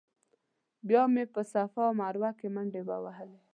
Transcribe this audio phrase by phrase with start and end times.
[0.87, 3.39] بیا مې په صفا مروه کې منډې ووهلې.